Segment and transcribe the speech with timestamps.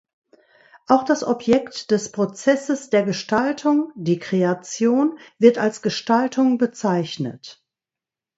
[0.87, 7.63] Auch das Objekt des Prozesses der Gestaltung, die Kreation, wird als Gestaltung bezeichnet.